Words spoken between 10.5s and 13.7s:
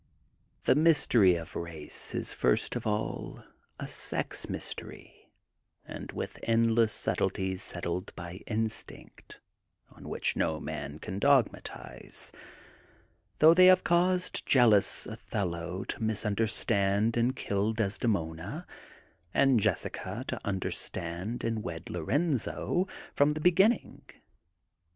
man can dogmatize, though they